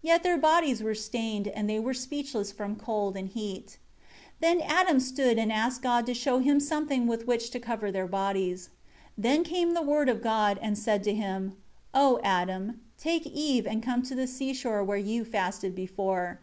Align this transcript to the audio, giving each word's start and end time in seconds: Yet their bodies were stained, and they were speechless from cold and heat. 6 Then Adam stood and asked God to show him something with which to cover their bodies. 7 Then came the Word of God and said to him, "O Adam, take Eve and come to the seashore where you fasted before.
Yet 0.00 0.22
their 0.22 0.38
bodies 0.38 0.80
were 0.80 0.94
stained, 0.94 1.48
and 1.48 1.68
they 1.68 1.80
were 1.80 1.92
speechless 1.92 2.52
from 2.52 2.76
cold 2.76 3.16
and 3.16 3.26
heat. 3.28 3.70
6 3.70 3.78
Then 4.38 4.60
Adam 4.60 5.00
stood 5.00 5.38
and 5.40 5.50
asked 5.50 5.82
God 5.82 6.06
to 6.06 6.14
show 6.14 6.38
him 6.38 6.60
something 6.60 7.08
with 7.08 7.26
which 7.26 7.50
to 7.50 7.58
cover 7.58 7.90
their 7.90 8.06
bodies. 8.06 8.66
7 9.16 9.16
Then 9.18 9.42
came 9.42 9.74
the 9.74 9.82
Word 9.82 10.08
of 10.08 10.22
God 10.22 10.60
and 10.62 10.78
said 10.78 11.02
to 11.02 11.12
him, 11.12 11.56
"O 11.92 12.20
Adam, 12.22 12.80
take 12.96 13.26
Eve 13.26 13.66
and 13.66 13.82
come 13.82 14.02
to 14.04 14.14
the 14.14 14.28
seashore 14.28 14.84
where 14.84 14.98
you 14.98 15.24
fasted 15.24 15.74
before. 15.74 16.38